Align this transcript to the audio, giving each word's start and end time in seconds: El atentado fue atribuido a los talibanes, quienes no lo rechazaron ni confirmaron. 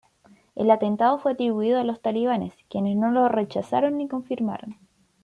El 0.55 0.71
atentado 0.71 1.19
fue 1.19 1.33
atribuido 1.33 1.79
a 1.79 1.83
los 1.83 2.01
talibanes, 2.01 2.55
quienes 2.71 2.97
no 2.97 3.11
lo 3.11 3.29
rechazaron 3.29 3.99
ni 3.99 4.07
confirmaron. 4.07 4.79